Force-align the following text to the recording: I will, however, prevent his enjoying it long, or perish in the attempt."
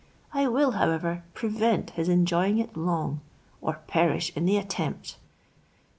I 0.33 0.47
will, 0.47 0.71
however, 0.71 1.23
prevent 1.35 1.91
his 1.91 2.09
enjoying 2.09 2.57
it 2.57 2.75
long, 2.75 3.21
or 3.61 3.81
perish 3.85 4.31
in 4.35 4.45
the 4.45 4.57
attempt." 4.57 5.17